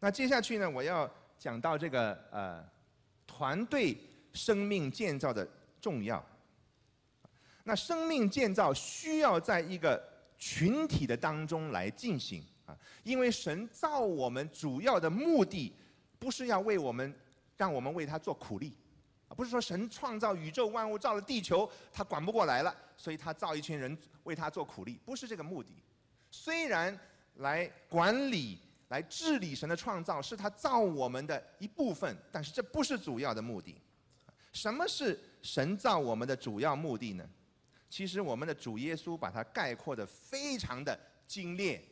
[0.00, 2.64] 那接下去呢，我要讲到这个呃
[3.26, 3.98] 团队
[4.32, 5.46] 生命建造的
[5.80, 6.24] 重要。
[7.64, 10.00] 那生命建造需要在一个
[10.38, 15.74] 群体的当中来进行啊，因为神造我们主要的目的
[16.18, 17.12] 不是要为我们
[17.56, 18.72] 让我们为他做苦力
[19.28, 25.72] 啊，不是说神创造宇宙万物造了地球，他管不过来了，所以他造一群人为他做苦力，不是这个目的。
[26.30, 26.96] 虽然
[27.38, 28.60] 来管理。
[28.88, 33.80] 来治理神的创造是他造我们的一部分，但是这不是主要的目的。
[34.52, 37.28] 什么是神造我们的主要目的呢？
[37.90, 41.82] 其实我们的主耶稣把它概括的非常的精炼。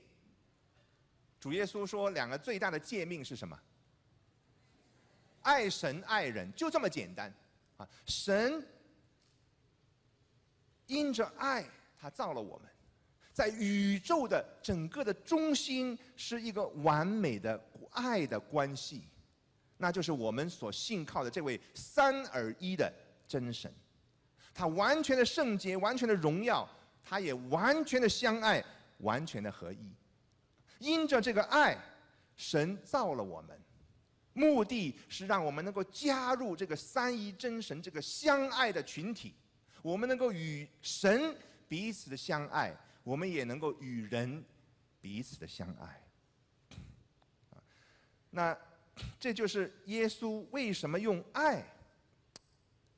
[1.38, 3.59] 主耶稣说，两个最大的诫命是什么？
[5.42, 7.32] 爱神爱人，就这么简单
[7.76, 7.88] 啊！
[8.04, 8.66] 神
[10.87, 11.65] 因着爱，
[11.98, 12.68] 他造了我们。
[13.37, 19.02] 在宇宙的整个的中心是一个完美的爱的关系，
[19.76, 22.90] 那就是我们所信靠的这位三而一的
[23.29, 23.70] 真神，
[24.54, 26.66] 他完全的圣洁，完全的荣耀，
[27.04, 28.64] 他也完全的相爱，
[29.01, 29.92] 完全的合一。
[30.79, 31.76] 因着这个爱，
[32.38, 33.60] 神造了我们，
[34.32, 39.34] 目的是让我们能够加入这个三一真神这个相爱的群体，
[39.82, 41.37] 我们能够与神
[41.68, 42.74] 彼此的相爱。
[43.07, 44.45] 我们也能够与人
[45.01, 46.02] 彼此的相爱，
[48.30, 48.59] 那
[49.16, 51.65] 这就是耶稣为什么用爱、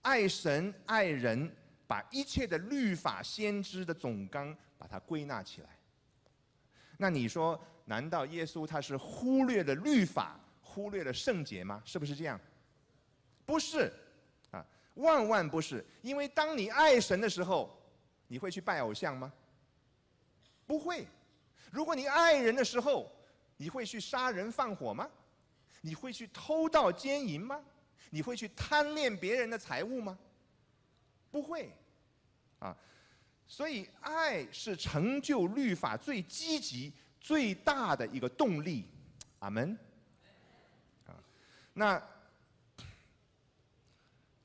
[0.00, 1.55] 爱神、爱人，
[1.87, 5.69] 把一切的律法、先知的总纲把它归纳起来。
[6.97, 11.83] 那你说，难道耶稣他是忽略了律法、忽略了圣洁吗？
[11.84, 12.41] 是不是这样？
[13.45, 13.93] 不是，
[14.53, 15.84] 啊，万万不是。
[16.00, 17.78] 因为当你爱神的时候，
[18.27, 19.31] 你会去拜偶像吗？
[20.69, 21.08] 不会。
[21.72, 23.11] 如果你爱人的时候，
[23.56, 25.09] 你会去杀人放火吗？
[25.81, 27.59] 你会去偷盗奸淫吗？
[28.10, 30.19] 你会去贪恋别人的财物吗？
[31.31, 31.72] 不会。
[32.59, 32.76] 啊，
[33.47, 38.87] 所以爱是成就律法最积极、最大的一个动力。
[39.38, 39.78] 阿门。
[41.06, 41.16] 啊，
[41.72, 42.03] 那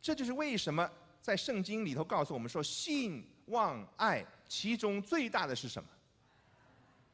[0.01, 0.89] 这就是为什么
[1.21, 5.89] 在圣经里头告诉我们说，信望爱其中最大的是什么？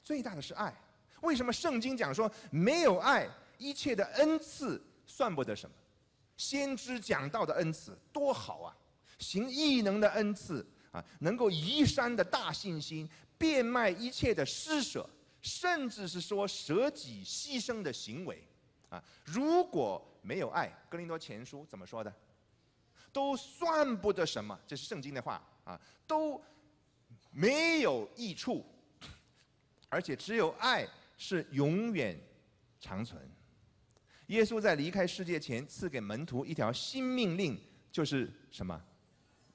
[0.09, 0.73] 最大的是爱，
[1.21, 5.75] 为什么圣经讲说没有爱，一切的恩赐算不得什么？
[6.35, 8.75] 先知讲到的恩赐多好啊，
[9.19, 15.07] 行异能的恩赐啊，能够移山的大信心，变卖一切的施舍，
[15.43, 18.43] 甚至是说舍己牺牲的行为
[18.89, 22.11] 啊，如果没有爱，格林多前书怎么说的？
[23.13, 26.43] 都算不得什么，这是圣经的话啊，都
[27.29, 28.65] 没有益处。
[29.89, 32.15] 而且只有爱是永远
[32.79, 33.19] 长存。
[34.27, 37.59] 耶稣在离开世界前赐给门徒一条新命令，
[37.91, 38.79] 就是什么？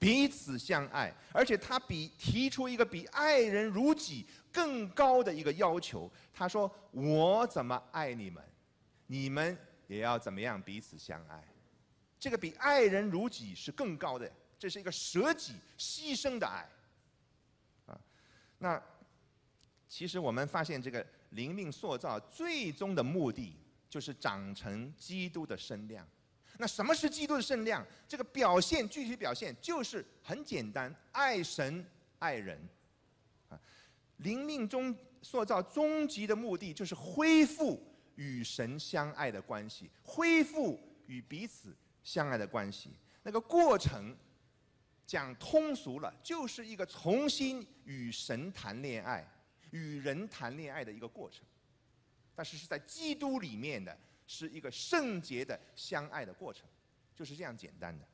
[0.00, 1.15] 彼此相爱。
[1.33, 6.11] 而且他比提出一个比爱人如己更高的一个要求。
[6.33, 8.43] 他说：“我怎么爱你们，
[9.06, 9.56] 你们
[9.87, 11.43] 也要怎么样彼此相爱。”
[12.19, 16.69] 这个比爱人如己是更高的，这是一个舍己牺牲的爱。
[17.87, 18.00] 啊，
[18.59, 18.83] 那。
[19.94, 23.56] 其实我们发现，这个灵命塑造最终的目的
[23.88, 26.05] 就是长成基督的身量。
[26.59, 27.87] 那什么是基督的身量？
[28.09, 31.87] 这个表现具体表现就是很简单：爱神、
[32.19, 32.59] 爱人。
[33.49, 33.60] 啊，
[34.16, 37.81] 灵命中塑造终极的目的就是恢复
[38.16, 40.76] 与神相爱的关系，恢复
[41.06, 41.72] 与彼此
[42.03, 42.91] 相爱的关系。
[43.22, 44.12] 那个过程
[45.06, 49.25] 讲通俗了，就是一个重新与神谈恋爱。
[49.75, 51.45] 与人谈恋爱的一个过程，
[52.33, 56.65] 但是是在基督里面的是一个圣洁的相爱的过程，
[57.12, 58.07] 就是这样简单的。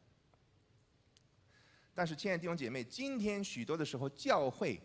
[1.94, 4.80] 但是，亲爱的弟兄姐妹，今天许多的时候，教会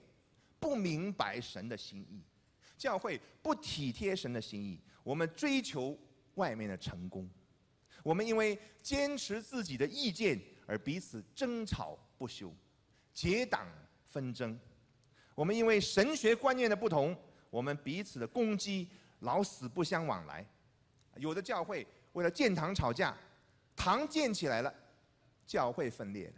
[0.60, 2.22] 不明白神的心意，
[2.78, 5.98] 教会不体贴神的心意，我们追求
[6.34, 7.30] 外面的成功，
[8.04, 10.38] 我们因为坚持自己的意见
[10.68, 12.54] 而彼此争吵不休，
[13.14, 13.66] 结党
[14.10, 14.60] 纷争。
[15.36, 17.16] 我们因为神学观念的不同，
[17.50, 18.90] 我们彼此的攻击
[19.20, 20.44] 老死不相往来。
[21.18, 23.16] 有的教会为了建堂吵架，
[23.76, 24.74] 堂建起来了，
[25.46, 26.34] 教会分裂了。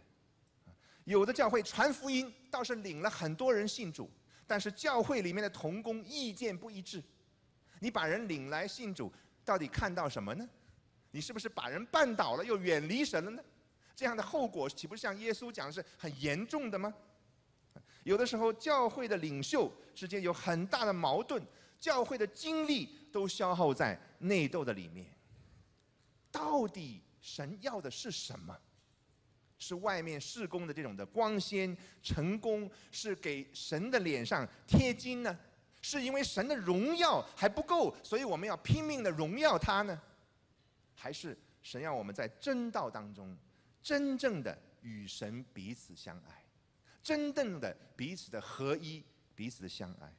[1.04, 4.10] 有的教会传福音倒是领了很多人信主，
[4.46, 7.02] 但是教会里面的同工意见不一致。
[7.80, 9.12] 你把人领来信主，
[9.44, 10.46] 到底看到什么呢？
[11.12, 13.42] 你是不是把人绊倒了，又远离神了呢？
[13.96, 16.92] 这样的后果岂不是像耶稣讲的是很严重的吗？
[18.08, 21.42] 有的时候，教会的领袖之间有很大的矛盾，
[21.78, 25.06] 教会的精力都消耗在内斗的里面。
[26.32, 28.56] 到底神要的是什么？
[29.58, 35.38] 是外面事工的这种的光鲜成功，是给神的脸上贴金呢？
[35.82, 40.00] 是因为神的荣耀还不够，所以我们要拼命的荣耀他呢？
[40.94, 43.36] 还是神要我们在真道当中，
[43.82, 46.42] 真正的与神彼此相爱，
[47.08, 49.02] 真正的彼此的合一，
[49.34, 50.12] 彼此的相爱？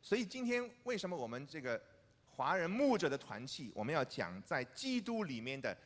[0.00, 1.82] 所以今天为什么我们这个
[2.28, 5.76] 华人牧者的团契，我们要讲在基督里面的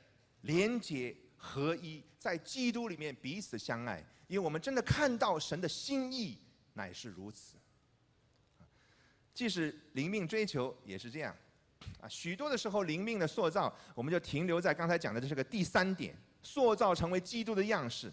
[0.43, 1.17] 连结？
[1.37, 6.39] 合一，在基督里面彼此相爱，因为我们真的看到神的心意
[6.75, 7.57] 乃是如此。
[9.33, 11.35] 即使灵命追求也是这样，
[12.01, 18.13] 啊，许多的时候灵命的塑造，我们就停留在刚才讲的这是个第三点，塑造成为基督的样式，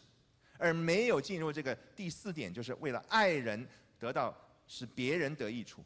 [0.61, 3.67] 而没有进入这个第四点，就是为了爱人
[3.97, 4.37] 得到
[4.67, 5.83] 使别人得益处。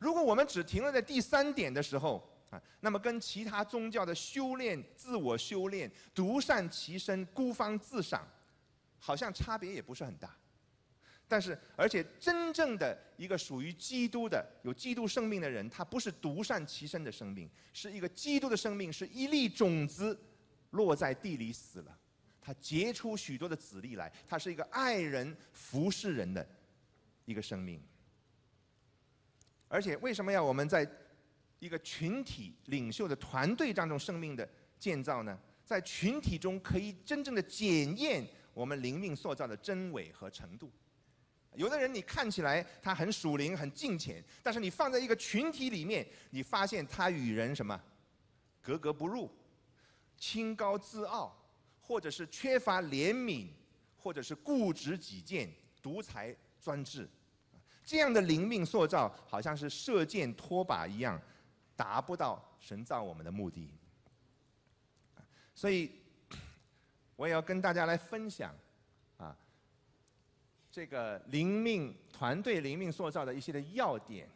[0.00, 8.26] 如果我们只停留在第三点的时候，啊，那么跟其他宗教的修炼、自我修炼、独善其身、孤芳自赏，
[8.98, 10.36] 好像差别也不是很大。
[11.28, 20.20] 但是，而且真正的一个属于基督的、有基督生命的人，他不是独善其身的生命，是一个基督的生命，是一粒种子
[20.70, 21.98] 落在地里死了，
[22.40, 26.46] 他结出许多的子粒来，他是一个爱人、服侍人的
[27.24, 27.82] 一个生命。
[29.68, 30.88] 而且，为什么要我们在？
[31.60, 34.48] 一个群体领袖的团队当中生命的
[34.78, 40.72] 建造呢，在群体中可以真正的检验我们灵命塑造的真伪和程度。
[41.52, 47.78] 有的人你看起来他很属灵很敬虔，但是你放在一个群体里面，你发现他与人什么
[48.62, 49.30] 格格不入，
[50.16, 51.39] 清高自傲，
[51.90, 53.48] 或者是缺乏怜悯，
[53.98, 55.52] 或者是固执己见、
[55.82, 57.10] 独裁专制，
[57.84, 61.20] 这样的灵命塑造好像是射箭拖把一样。
[61.74, 63.72] 达不到神造我们的目的，
[65.54, 65.90] 所以
[67.16, 68.54] 我也要跟大家来分享
[69.16, 69.34] 啊，
[70.70, 74.28] 这个灵命团队灵命塑造的一些的要点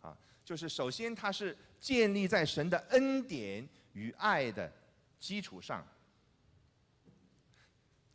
[0.00, 4.72] 啊，就是首先它是建立在神的恩典与爱的
[5.20, 5.86] 基础上，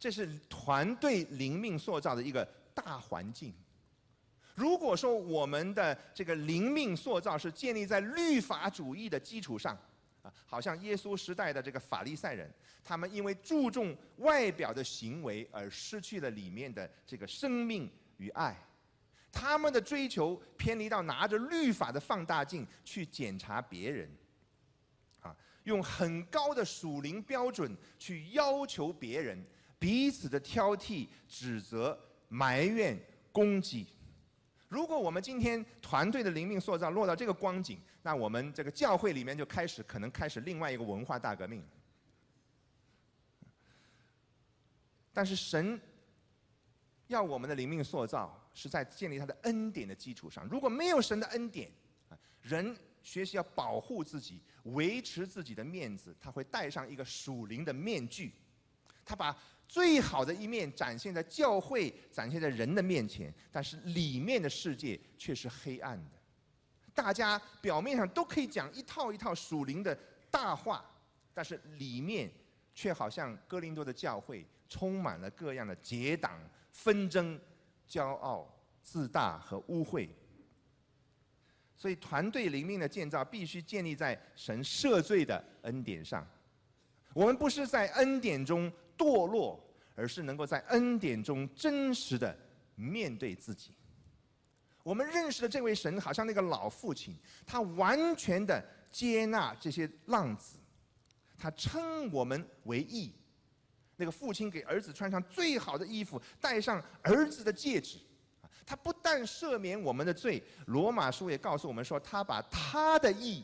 [0.01, 2.43] 这是团队灵命塑造的一个
[2.73, 3.53] 大环境。
[4.55, 9.77] 如果说我们的这个灵命塑造是建立在律法主义的基础上，
[10.23, 12.51] 啊，好像耶稣时代的这个法利赛人，
[12.83, 17.87] 他们因为注重外表的行为而失去了里面的这个生命
[18.17, 18.57] 与爱，
[19.31, 24.09] 他们的追求偏离到拿着律法的放大镜去检查别人，
[25.19, 29.43] 啊，用很高的属灵标准去要求别人，
[29.81, 32.95] 彼此的挑剔、指责、埋怨、
[33.31, 33.87] 攻击。
[34.67, 41.63] 如果我们今天团队的灵命塑造落到这个光景，那我们这个教会里面就开始可能开始另外一个文化大革命。
[45.11, 45.81] 但是神
[47.07, 50.47] 要我们的灵命塑造是在建立他的恩典的基础上。
[50.47, 51.71] 如果没有神的恩典，
[52.43, 58.35] 人学习要保护自己、维持自己的面子，他会戴上一个属灵的面具，
[59.03, 59.35] 他把。
[59.71, 66.19] 最好的一面展现在教会，展现在人的面前，但是里面的世界却是黑暗的。
[66.93, 69.97] 大家表面上都可以讲一套一套属灵的
[70.29, 70.83] 大话，
[71.33, 72.29] 但是里面
[72.75, 76.37] 却好像哥林多的教会充满了各样的结党
[76.73, 77.39] 纷争、
[77.87, 80.09] 骄傲自大和污秽。
[81.77, 86.27] 所以，团队灵命的建造必须建立在神赦罪的恩典上。
[87.13, 88.69] 我们不是在恩典中。
[89.01, 89.59] 堕落，
[89.95, 92.37] 而是能够在恩典中真实的
[92.75, 93.71] 面对自己。
[94.83, 97.15] 我们认识的这位神，好像那个老父亲，
[97.47, 100.57] 他完全的接纳这些浪子，
[101.35, 103.11] 他称我们为义。
[103.95, 107.97] 那个父亲给儿子穿上最好的衣服，戴上儿子的戒指，
[108.65, 113.43] 他不但赦免我们的罪，罗马书也告诉我们说，他把他的义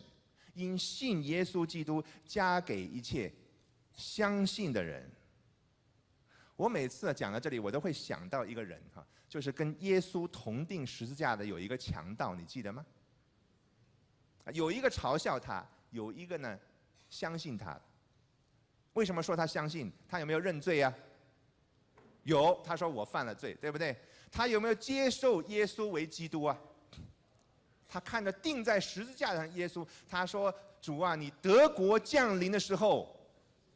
[0.54, 3.32] 因信耶稣基督加给一切
[3.96, 5.08] 相信的人。
[6.58, 12.86] 我每次讲到这里，我都会想到一个人哈，就是跟耶稣同定十字架的有一个强盗，你记得吗？
[14.54, 16.60] 有一个嘲笑他，有一个呢
[17.10, 17.80] 相信他。
[18.94, 19.92] 为什么说他相信？
[20.10, 20.92] 他有没有认罪啊？
[22.24, 23.96] 有，他说我犯了罪，对不对？
[24.32, 26.58] 他有没有接受耶稣为基督啊？
[27.88, 33.16] 他看着钉在十字架上耶稣，他说：“主啊，你德国降临的时候，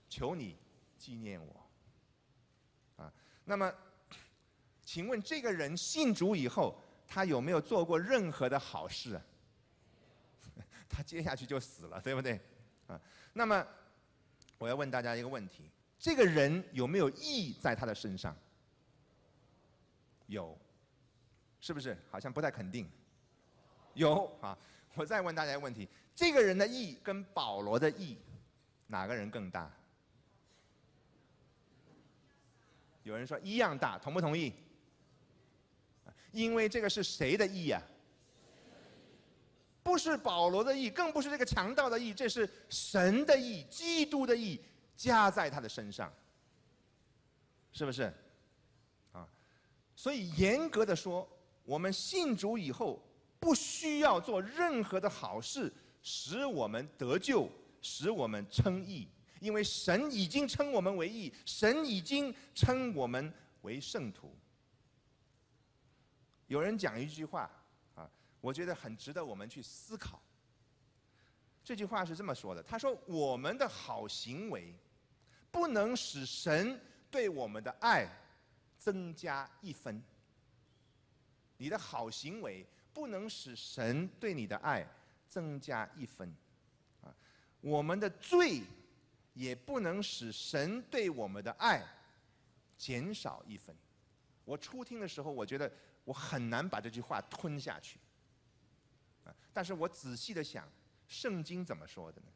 [0.09, 0.57] 求你
[0.97, 1.55] 纪念我。”
[3.45, 3.73] 那么，
[4.85, 9.19] 请问这个人信主以后，他有没有做过任何的好事？
[10.89, 12.39] 他接下去就死了，对不对？
[12.87, 12.99] 啊，
[13.33, 13.65] 那么
[14.57, 18.35] 我要问大家一个问题：这个人有没有义在他的身上？
[20.27, 20.57] 有，
[21.59, 21.97] 是不是？
[22.09, 22.89] 好像不太肯定。
[23.93, 24.57] 有啊，
[24.95, 28.17] 我再问大家一个问题：这个人的义跟保罗的义，
[28.87, 29.71] 哪个人更大？
[33.03, 34.53] 有人说一样大，同不同意？
[36.31, 37.81] 因为这个是谁的义呀？
[39.83, 44.61] 不是保罗的义，更不是这个强盗的义，这是神的义，基督的义
[44.95, 46.13] 加在他的身上，
[47.73, 48.13] 是不是？
[49.11, 49.27] 啊，
[49.95, 51.27] 所以严格的说，
[51.63, 53.03] 我们信主以后，
[53.39, 57.49] 不需要做任何的好事使我们得救，
[57.81, 59.07] 使我们称义，
[59.41, 63.33] 因为神已经称我们为义，神已经称我们
[63.63, 64.33] 为圣徒。
[66.45, 67.49] 有人讲一句话，
[67.95, 68.07] 啊，
[68.39, 70.21] 我觉得很值得我们去思考。
[71.63, 74.75] 这句话是这么说的：他说，我们的好行为，
[75.49, 76.79] 不能使神
[77.09, 78.07] 对我们的爱
[78.77, 79.99] 增加一分。
[81.57, 84.87] 你的好行为不能使神对你的爱
[85.27, 86.31] 增加一分，
[87.01, 87.15] 啊，
[87.59, 88.61] 我们的罪
[89.41, 91.81] 也不能使神对我们的爱
[92.77, 93.75] 减少一分。
[94.45, 95.71] 我初听的时候，我觉得。
[96.03, 97.99] 我很难把这句话吞下去，
[99.23, 99.29] 啊！
[99.53, 100.67] 但是我仔细的想，
[101.07, 102.27] 圣经怎么说的呢？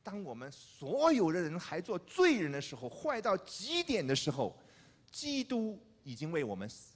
[0.00, 4.56] 当我们所有的人还做罪人的时候，坏到极点的时候，
[5.10, 6.94] 基督已经为我们死，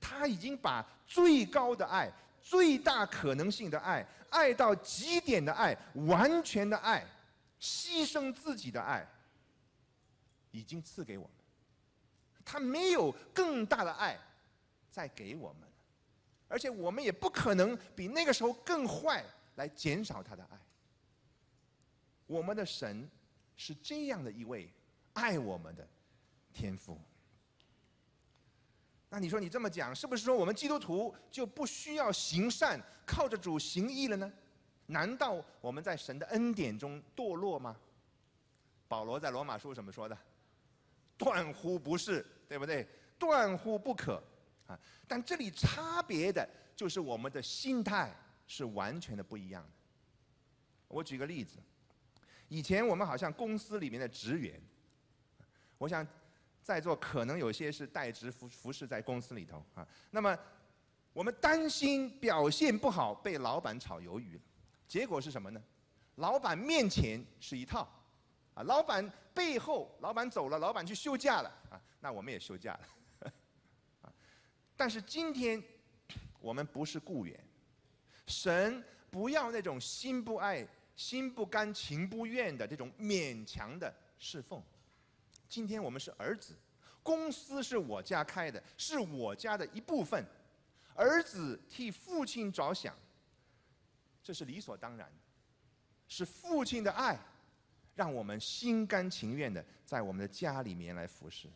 [0.00, 7.06] 他已经把最高的爱、最大可能性的爱、爱到极点的爱、完全的爱、
[7.64, 9.08] 牺牲自己的爱，
[10.50, 11.32] 已经赐给我们。
[12.44, 14.18] 他没有更大的爱。
[14.90, 15.68] 再给我们，
[16.46, 19.24] 而且我们也不可能比那个时候更坏
[19.56, 20.58] 来减少他的爱。
[22.28, 23.10] 我们的神
[23.56, 24.72] 是这样的一位
[25.14, 25.84] 爱我们的
[26.52, 26.96] 天父。
[29.08, 34.32] 那你说你这么讲，是不是说我们基督徒就不需要行善，靠着主行义了呢？
[34.94, 37.76] 难道我们在神的恩典中堕落吗？
[38.86, 40.16] 保罗在罗马书怎么说的？
[41.18, 42.86] 断乎不是，对不对？
[43.18, 44.22] 断乎不可。
[44.68, 48.14] 啊，但这里差别的就是我们的心态
[48.46, 49.70] 是完全的不一样的。
[50.86, 51.58] 我举个例子，
[52.48, 54.62] 以前我们好像公司里面的职员，
[55.76, 56.06] 我想
[56.62, 59.86] 在座可能有些是代职服服侍在公司里头啊。
[60.12, 60.38] 那么
[61.12, 64.40] 我们担心表现不好被老板炒鱿鱼，
[64.86, 65.62] 结果是什么呢？
[66.16, 67.88] 老板面前是一套，
[68.54, 73.30] 啊，老板背后老板走了，老板去休假了啊，那我们也休假了。
[74.02, 74.12] 啊
[74.76, 75.62] 但是今天，
[76.40, 77.38] 我们不是雇员，
[78.26, 84.62] 神不要那种心不爱、心不甘情不愿的这种勉强的侍奉。
[85.48, 86.54] 今天我们是儿子，
[87.02, 90.24] 公司是我家开的，是我家的一部分，
[90.94, 92.96] 儿子替父亲着想，
[94.24, 95.22] 这是理所当然的，
[96.08, 97.16] 是父亲的爱，
[97.94, 101.46] 让我们心甘情愿的在我们的家里面来服侍。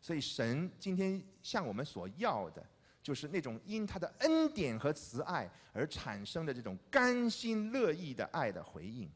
[0.00, 2.66] 所以，神今天向我们所要的，
[3.02, 9.10] 就是那种因他的恩典和慈爱而产生的这种甘心乐意的爱的回应。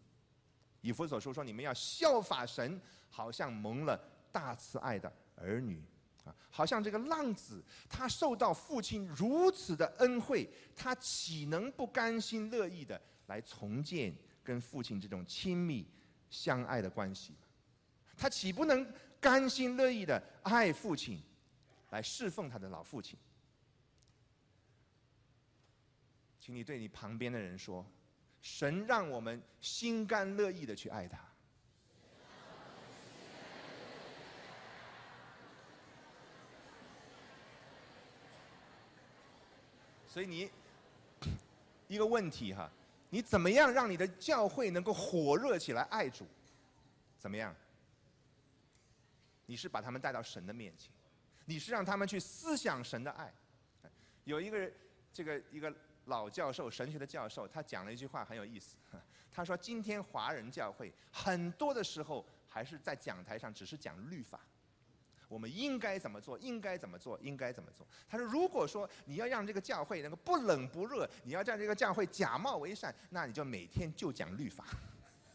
[0.83, 3.99] 以弗所书说：“你们要效法神，好像蒙了
[4.31, 5.83] 大慈爱的儿女
[6.25, 15.87] 啊，好像这个浪子，他受到父亲如此的恩惠，他岂能不甘心乐意的来重建跟父亲这种亲密
[16.31, 17.35] 相爱的关系？
[18.17, 18.87] 他岂不能？”
[19.23, 21.23] 甘心乐意的爱父亲，
[21.91, 23.17] 来侍奉他的老父亲。
[26.41, 27.87] 请你对你旁边的人说
[28.43, 31.21] ：“神让我们心甘乐意的去爱他。”
[40.13, 40.51] 所以你
[41.89, 42.71] 一个问题哈，
[43.09, 46.27] 你怎么样让你的教会能够火热起来爱主？
[47.19, 47.57] 怎么样？
[49.47, 50.93] 你是把他们带到神的面前，
[51.47, 53.33] 你是让他们去思想神的爱。
[54.25, 54.71] 有一个
[55.15, 58.77] 这个一个老教授，神学的教授，他讲了一句话很有意思。
[59.33, 64.39] 他说：“今天华人教会很多的时候还是在讲台上只是讲律法，
[65.33, 74.67] 我们应该怎么做，应该怎么做，应该怎么做。”他说：“如果说你要让这个教会能够不冷不热，你要让这个教会假冒为善，那你就每天就讲律法。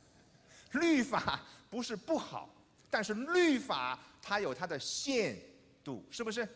[0.73, 2.53] 律法不是不好。”
[2.89, 5.35] 但是律法它有它的限
[5.83, 6.47] 度，是不是？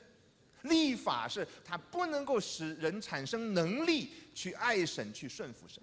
[0.62, 5.82] 立法是它不能够使人产生能力去爱神、去顺服神。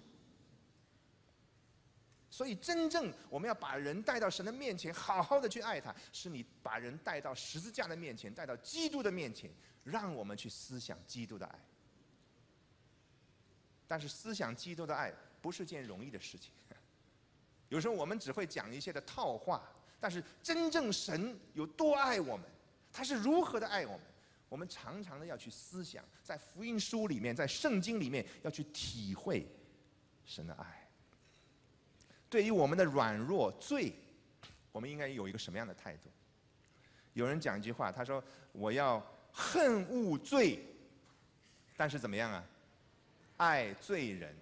[2.31, 9.49] 所以，真正我们要把人带到神的面前，好好的去爱他，是你把人带到十字架的面前，带到基督的面前，
[9.83, 11.59] 让我们去思想基督的爱。
[13.87, 16.51] 但是，思想基督的爱不是件容易的事情。
[17.69, 19.67] 有时候我们只会讲一些的套话，
[19.99, 22.45] 但是真正神有多爱我们，
[22.93, 24.01] 他是如何的爱我们，
[24.49, 29.47] 我们常常的要去思想，在福音书里面，在圣经里面要去体会
[30.23, 30.78] 神的爱。
[32.29, 33.93] 对于我们的软弱罪，
[34.71, 36.09] 我们应该有一个什么样的态度？
[37.13, 40.59] 有人讲一句话，他说：“我要恨恶罪，
[41.75, 42.45] 但是怎么样啊？
[43.37, 44.33] 爱罪人。”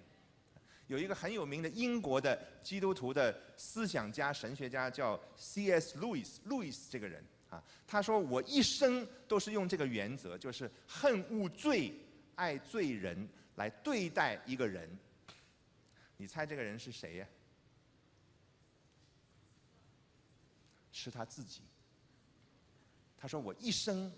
[0.86, 5.98] 有一个很有名的英国的基督徒的思想家、神学家叫 C.S.
[5.98, 11.92] 路易斯，路易斯这个人啊，他说：“我一生都是用这个原则，就是恨恶罪、
[12.36, 14.88] 爱罪人来对待一个人。”
[16.16, 17.26] 你猜这个人是谁呀？
[21.00, 21.62] 是他自己。
[23.16, 24.12] 他说：“我一生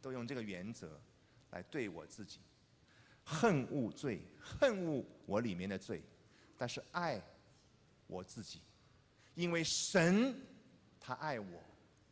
[0.00, 1.00] 都用这个原则
[1.50, 2.38] 来对我自己，
[3.24, 6.00] 恨恶罪，恨恶我里面的罪，
[6.56, 7.20] 但是爱
[8.06, 8.60] 我自己，
[9.34, 10.40] 因为神
[11.00, 11.60] 他爱我，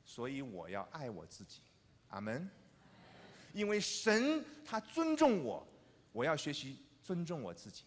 [0.04, 1.60] 所以我要爱我自己。
[2.08, 2.50] 阿门。
[3.52, 5.64] 因为神他尊重我，
[6.10, 7.84] 我要学习尊重我自己。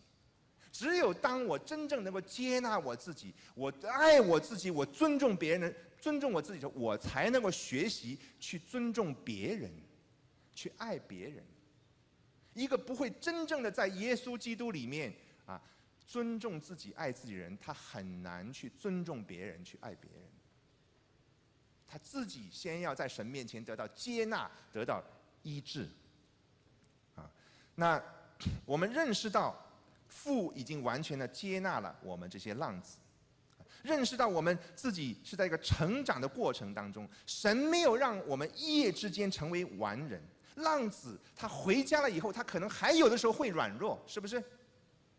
[0.72, 9.72] 只有当我真正能够接纳我自己，我爱我自己，我尊重别人。”尊重我自己的，我才能够学习去尊重别人，
[10.54, 11.44] 去爱别人。
[12.54, 15.12] 一个不会真正的在耶稣基督里面
[15.48, 15.60] 啊，
[16.06, 20.22] 尊重自己、爱自己人，他很难去尊重别人、去爱别人。
[21.88, 25.04] 他自己先要在神面前得到接纳、得到
[25.42, 25.90] 医治。
[27.16, 27.28] 啊，
[27.74, 28.00] 那
[28.64, 29.60] 我们认识到
[30.08, 33.00] 父已经完全的接纳了我们这些浪子。
[33.86, 40.22] 认识到我们自己是在一个成长的过程当中，神没有让我们一夜之间成为完人。
[40.56, 44.44] 浪子他回家了以后，他可能还有的时候会软弱，是不是？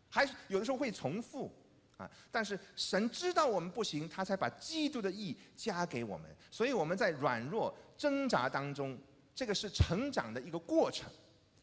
[0.09, 1.51] 还有的时候会重复
[1.95, 2.09] 啊。
[2.31, 6.29] 但是神知道我们不行，他才把基督的义加给我们。
[6.49, 8.97] 所以我们在软弱挣扎当中，
[9.35, 11.07] 这个是成长的一个过程，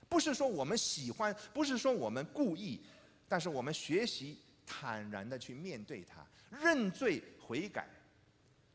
[0.09, 2.81] 不是说我们喜欢，不是说我们故意，
[3.29, 6.27] 但是我们学习坦然的去面对它。
[6.62, 7.85] 认罪悔改，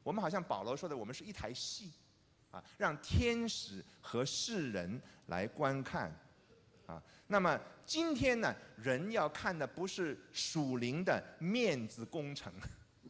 [0.03, 1.93] 我们好像保罗说的，我们是一台戏，
[2.51, 6.13] 啊，让天使和世人来观看，
[6.85, 12.51] 啊，那么今天呢，人要看的不是属灵的面子工程，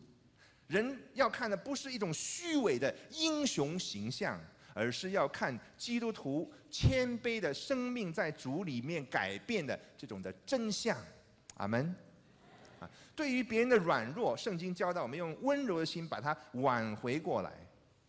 [0.68, 4.40] 人要看的不是一种虚伪的英雄形象，
[4.76, 10.96] 而是要看基督徒谦卑的生命在主里面改变的这种的真相，
[11.56, 11.96] 阿门。
[13.20, 17.52] 对于别人的软弱，圣经教导我们用温柔的心把它挽回过来。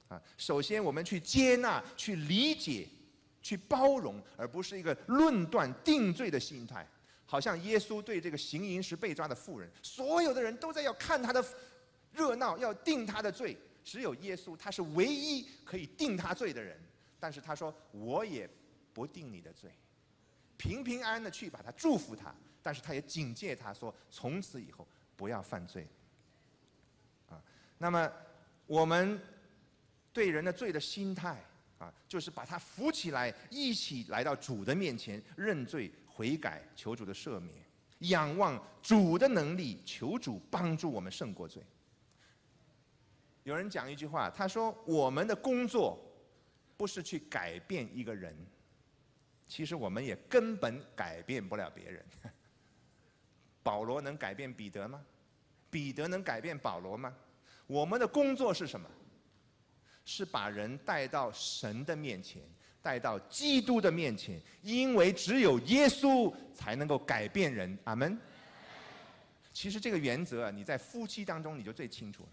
[0.06, 2.86] 啊，首先我们去接纳、去理解、
[3.42, 6.86] 去包容，而不是一个论断、定罪的心态。
[7.26, 11.44] 好像耶稣对这个行淫时被抓的妇人，所有的人都在要看他的
[12.12, 13.56] 热闹，要定他的罪。
[13.82, 16.78] 只有耶稣，他是唯一可以定他罪的人。
[17.18, 18.48] 但是他说：“我也
[18.94, 19.68] 不定你的罪，
[20.56, 24.86] 平平安安的去把他祝福他。”但是他也警戒他说：“从此以后
[25.20, 25.86] 不要犯罪。”
[27.28, 27.36] 啊，
[27.76, 28.10] 那么
[28.66, 29.20] 我们
[30.14, 31.44] 对人的罪的心态
[31.78, 37.54] 啊，就是把他扶起来，一起来到主的面前认罪悔改，求主的赦免，
[37.98, 41.62] 仰望主的能力，求主帮助我们胜过罪。
[43.44, 45.98] 有人讲一句话，他说：“我们的工作
[46.76, 48.34] 不是去改变一个人，
[49.46, 52.04] 其实我们也根本改变不了别人。”
[53.62, 55.00] 保罗能改变彼得吗？
[55.70, 57.14] 彼得能改变保罗吗？
[57.66, 58.88] 我们的工作是什么？
[60.04, 62.42] 是把人带到神的面前，
[62.82, 67.78] 带到基督的面前，因为只有耶稣才能够改变人。
[67.84, 68.18] 阿门。
[69.52, 72.28] 其实这个原则啊，你在夫妻当中你就最清楚了。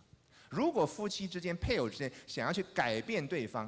[0.50, 3.66] 如果夫妻之间、配偶之间想要去改变对方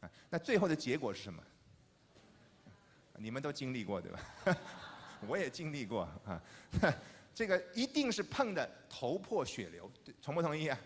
[0.00, 1.42] 啊，那最后的结果是什么？
[3.18, 4.20] 你们都经历过对吧？
[5.26, 6.42] 我也经历过啊，
[7.34, 10.78] 这个一定是碰的头破血流，同不同意啊？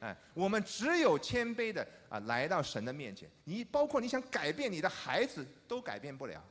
[0.00, 3.28] 哎，我们只有谦卑的啊，来到神的面前。
[3.44, 6.42] 你包括你想改变你的孩子，都改变不了，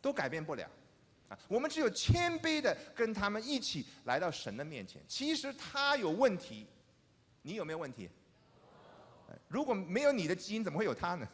[0.00, 0.68] 都改变不了。
[1.28, 5.00] 啊，我们只有谦卑的跟他们一起来到神的面前。
[5.08, 6.66] 其实他有问题，
[7.42, 8.10] 你有没有问题？
[9.48, 11.26] 如果没有你的基因，怎么会有他呢？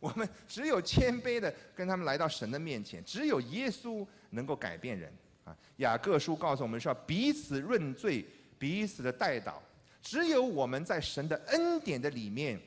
[0.00, 5.12] 我们只有谦卑的跟他们来到神的面前，只有耶稣能够改变人
[5.44, 5.56] 啊。
[5.76, 8.24] 雅各书告诉我们说，彼此认罪，
[8.58, 9.54] 彼此的代祷。
[10.02, 12.58] 只有我们在神的恩典的里面，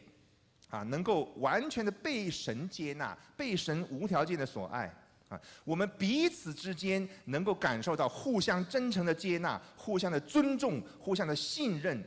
[0.69, 4.86] 啊，能够完全的被神接纳，被神无条件的所爱。
[5.30, 12.04] 啊，我们彼此之间能够感受到互相真诚的接纳，互相的尊重，互相的信任，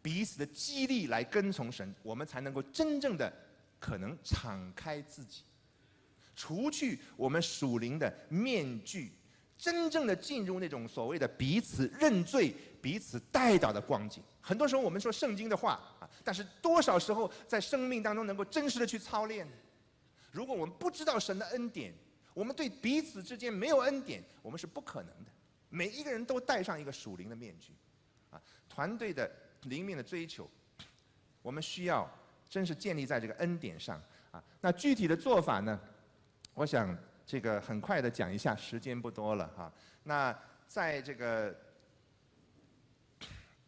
[0.00, 3.30] 彼此的激励来跟从神，我们才能够真正的
[3.84, 5.42] 可能敞开自己，
[6.34, 9.12] 除去我们属灵的面具，
[9.58, 14.22] 真正的进入那种所谓的彼此认罪、彼此代祷的光景。
[14.40, 19.46] 很多时候我们说圣经的话啊，但是多少时候在生命当中能够真实的去操练？
[20.32, 21.92] 如果我们不知道神的恩典，
[22.32, 25.30] 我们对彼此之间没有恩典，我们是不可能的。
[25.68, 27.74] 每一个人都戴上一个属灵的面具，
[28.30, 29.30] 啊，团队的
[29.64, 30.50] 灵命的追求，
[31.42, 32.10] 我们需要
[32.54, 34.40] 真是建立在这个恩典上啊。
[34.60, 35.80] 那具体的做法呢？
[36.54, 39.72] 我想这个很快的讲一下，时间不多了哈。
[40.04, 40.32] 那
[40.68, 41.52] 在这个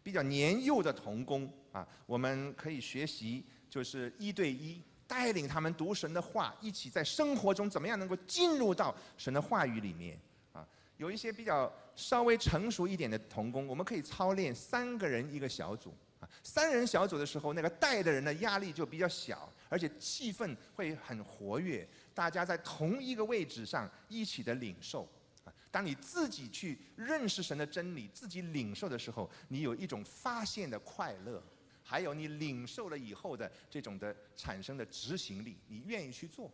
[0.04, 4.80] 比较年幼的童工啊，我们可以学习就是一对一。
[5.08, 10.18] 带领他们读神的话，一起在生活中怎么样能够进入到神的话语里面
[10.52, 10.66] 啊？
[10.96, 16.28] 有一些比较稍微成熟一点的童工，我们可以操练三个人一个小组啊。
[16.42, 25.08] 三人小组的时候，那个带的人的压力就比较小，而且气氛会很活跃，大家在同一个位置上一起的领受
[25.44, 25.52] 啊。
[25.70, 31.42] 当你自己去认识神的真理，自己领受的时候，你有一种发现的快乐。
[31.88, 36.50] 还有你领受了以后的这种的产生的执行力，你愿意去做，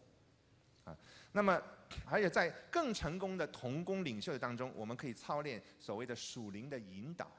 [0.85, 0.95] 啊，
[1.33, 1.59] 那么
[2.05, 7.33] 而且在更成功的同工领袖当中，我们可以操练所谓的属灵的引导，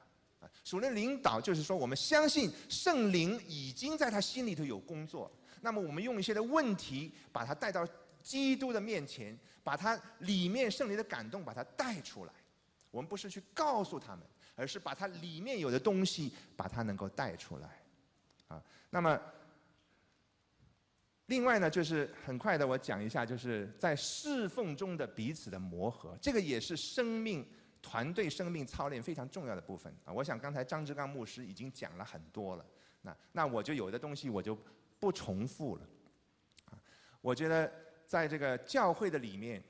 [0.62, 7.86] 属灵领导就是说我们相信圣灵已经在他心里头有工作，那么我们用一些的问题把他带到
[8.22, 12.32] 基督的面前，把他里面圣灵的感动把他带出来，
[12.90, 17.68] 我们不是去告诉他们，而是把他里面有的东西把他能够带出来。
[18.48, 19.20] 啊，那么，
[21.26, 27.46] 另外呢，就是很快的，我讲一下，就是在侍奉中的彼此的磨合，这个也是生命
[27.84, 30.12] 团队生命操练非常重要的部分啊。
[30.12, 32.64] 我想刚才张志刚牧师已经讲了很多了，
[33.02, 34.58] 那那我就有的东西我就
[34.98, 35.86] 不重复了。
[36.70, 36.80] 啊，
[37.20, 37.70] 我觉得
[38.06, 39.62] 在这个教会的里面，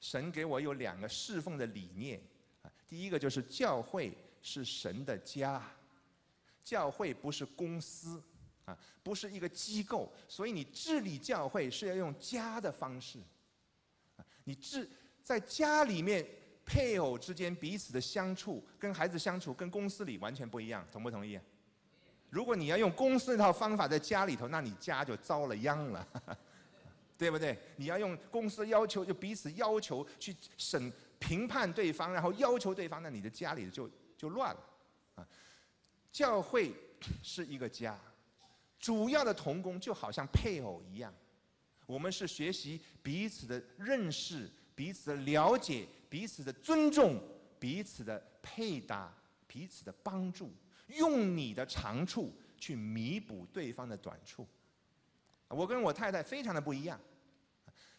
[0.00, 2.18] 神给我有两个侍奉的理念
[2.62, 5.62] 啊，第一个就是教会是神的家。
[6.64, 8.22] 教会不是公司，
[8.66, 13.18] 啊，不是一个机构，所以你治理教会是要用家的方式，
[14.16, 14.86] 啊，你治
[15.22, 16.26] 在家里面
[16.68, 21.40] 配偶之间彼此的相处，跟孩子相处，跟公司里完全不一样，同不同意？
[22.28, 26.06] 如果你要用公司那套方法在家里头，那你家就遭了殃了，
[27.16, 27.58] 对不对？
[27.76, 34.60] 你要用公司要求，就彼此要求去审评判对方，然后要求对方，那你的家里就就乱了，
[35.14, 35.26] 啊。
[36.12, 36.74] 教会
[37.22, 37.98] 是一个家，
[38.78, 41.14] 主要的同工就好像配偶一样，
[41.86, 47.20] 我们是学习彼此的认识、彼此的了解、彼此的尊重、
[47.58, 49.12] 彼此的配搭、
[49.46, 50.52] 彼此的帮助，
[50.88, 54.46] 用你的长处去弥补对方的短处。
[55.48, 57.00] 我跟我太太非常的不一样，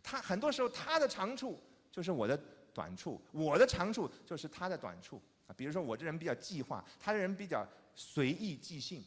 [0.01, 1.59] 她很多时候她的长处
[1.91, 2.39] 就是我的
[2.73, 5.21] 短处，我的长处就是她的短处。
[5.57, 7.67] 比如说我这人比较计划，她的人比较。
[7.95, 9.03] 随意即兴，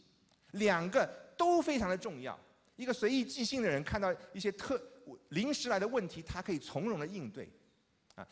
[0.50, 2.38] 两个都非常的重要。
[2.76, 4.78] 一个随意即兴的人，看到一些特
[5.30, 7.48] 临时来的问题，他可以从容的应对，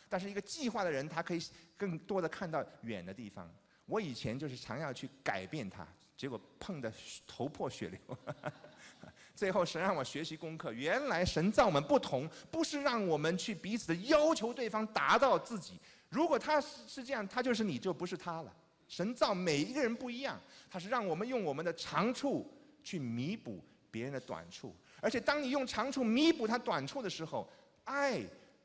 [0.08, 1.42] 但是一个计划的人，他可以
[1.76, 3.50] 更多的看到远的地方。
[3.86, 6.92] 我以前就是常要去改变他，结果碰得
[7.26, 8.18] 头破血流。
[9.34, 15.80] 最后神让我学习功课，原来神造我们不同，不是让我们去彼此的要求对方达到自己。
[16.10, 18.54] 如果他是是这样，他就是你，就不是他了。
[18.86, 27.48] 神造每一个人不一样，他是让我们用我们的长处去弥补别人的短处，而且当你用长处弥补他短处的时候，
[27.84, 28.20] 爱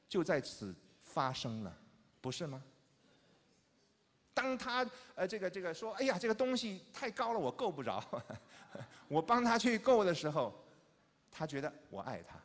[0.10, 0.76] 就在此
[1.16, 1.74] 发生了，
[2.20, 2.62] 不是吗？
[4.34, 8.04] 当他呃这个这个说，哎呀这个东西太高了，我够不着，
[9.08, 10.54] 我帮他去够的时候，
[11.32, 12.36] 他觉得我爱他。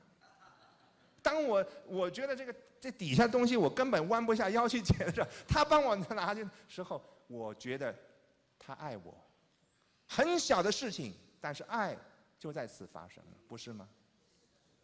[1.21, 7.03] 当我我觉得这个这底下东西我根本弯不下腰去捡的时候，他帮我拿去时候。
[7.27, 7.93] 我觉得
[8.57, 9.13] 他爱我，
[10.07, 11.97] 很小的事情，但是爱
[12.39, 13.89] 就在此发生了，不是吗？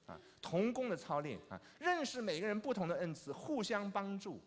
[0.07, 4.41] 啊，同工的操练啊，认识每个人不同的恩赐，互相帮助，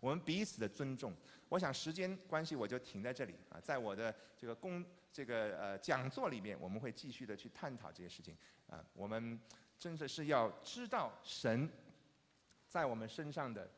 [0.00, 1.12] 我们彼此的尊重。
[1.48, 8.36] 我想时间关系，我就停在这里啊，在我的这个工这个呃讲座里面，我们会继续的去探讨这些事情
[8.68, 8.84] 啊。
[8.92, 9.40] 我们
[9.78, 11.70] 真的是要知道神
[12.68, 13.70] 在我们身上的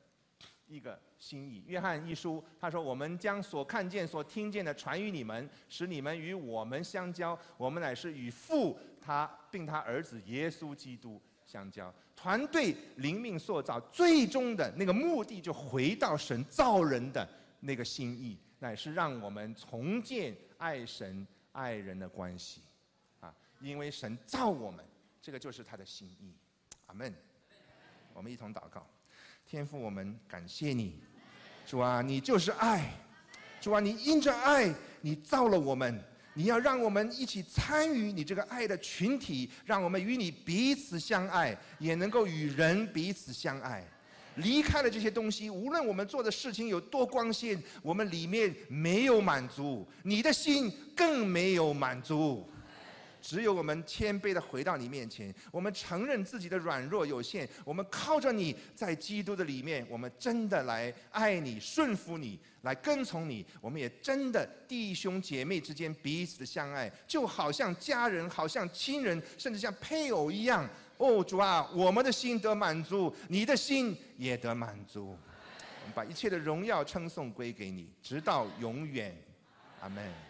[0.66, 1.62] 一个心意。
[1.66, 7.38] 约翰一书他说：“我们将所看见、所听见的传于你们，使你们与我们相交。
[7.56, 11.92] 我们乃是与父他并他儿子耶稣基督相交。
[12.14, 22.62] 团队灵命塑造，最终的那个目的就回到神造人的那个心意，乃是让我们重建。”爱神爱人的关系，
[23.20, 24.84] 啊，因为神造我们，
[25.22, 26.34] 这个就是他的心意。
[26.86, 27.14] 阿门。
[28.12, 28.84] 我们一同祷告，
[29.46, 31.00] 天父，我们感谢你，
[31.64, 32.92] 主啊，你就是爱，
[33.60, 36.02] 主啊，你因着爱，你造了我们，
[36.38, 43.84] 你要让我们一起参与你这个爱的群体，让我们与你彼此相爱，也能够与人彼此相爱。
[44.36, 52.48] 离开了这些东西，无论我们做的事情有多光鲜，我们里面没有满足，你的心更没有满足。
[53.28, 63.44] 只有我们谦卑的回到你面前，我们承认自己的软弱有限，我们靠着你在基督的里面，我们真的来爱你、顺服你、来跟从你。
[63.60, 70.66] 我们也真的弟兄姐妹之间彼此的相爱，就好像家人、好像亲人，甚至像配偶一样。
[70.96, 75.08] 哦，主啊，我们的心得满足，你的心也得满足。
[75.08, 79.14] 我们把一切的荣耀称颂归给你，直到永远。
[79.82, 80.27] 阿门。